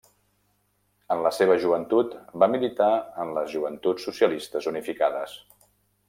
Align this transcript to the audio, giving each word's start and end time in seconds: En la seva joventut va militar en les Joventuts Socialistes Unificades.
En 1.15 1.19
la 1.25 1.31
seva 1.39 1.57
joventut 1.65 2.15
va 2.43 2.49
militar 2.55 2.89
en 3.25 3.33
les 3.39 3.51
Joventuts 3.55 4.07
Socialistes 4.09 4.71
Unificades. 4.77 5.37